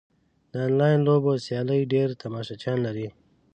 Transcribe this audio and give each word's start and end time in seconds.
د 0.51 0.53
انلاین 0.67 0.99
لوبو 1.07 1.31
سیالۍ 1.45 1.81
ډېر 1.93 2.07
تماشچیان 2.21 2.77
لري. 2.87 3.07